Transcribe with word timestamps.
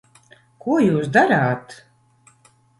Ko 0.65 0.77
jūs 0.85 1.13
darāt? 1.19 1.79